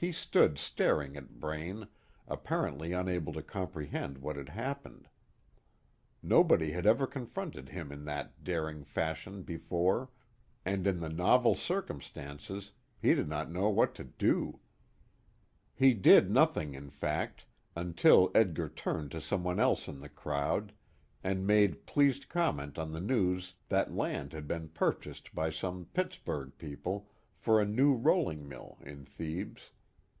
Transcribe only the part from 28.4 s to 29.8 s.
mill in Thebes.